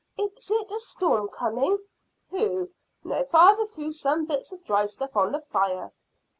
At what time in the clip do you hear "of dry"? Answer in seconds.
4.51-4.87